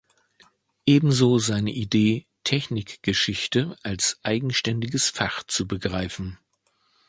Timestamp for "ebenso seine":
0.87-1.71